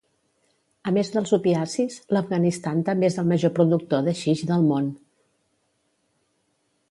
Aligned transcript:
A 0.91 0.93
més 0.93 1.11
dels 1.15 1.33
opiacis, 1.37 1.97
l'Afganistan 2.17 2.81
també 2.87 3.09
és 3.11 3.19
el 3.23 3.29
major 3.33 3.53
productor 3.59 4.01
d'haixix 4.07 4.41
del 4.53 4.67
món. 4.73 4.87